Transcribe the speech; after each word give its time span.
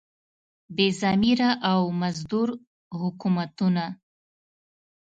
بې 0.75 0.87
ضمیره 0.99 1.49
او 1.71 1.79
مزدور 2.01 2.49
حکومتونه. 2.99 3.85